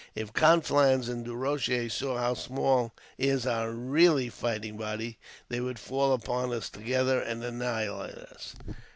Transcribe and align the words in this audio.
If 0.15 0.33
Conflans 0.33 1.07
and 1.09 1.23
Du 1.23 1.35
Rocher 1.35 1.87
saw 1.87 2.17
how 2.17 2.33
small 2.33 2.91
is 3.19 3.45
our 3.45 3.69
really 3.71 4.29
fighting 4.29 4.75
body, 4.75 5.19
they 5.47 5.59
would 5.59 5.77
fall 5.77 6.11
upon 6.13 6.51
us 6.51 6.71
together, 6.71 7.19
and 7.19 7.43
annihilate 7.43 8.15
us. 8.15 8.55